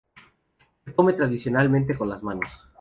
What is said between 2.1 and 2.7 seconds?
manos.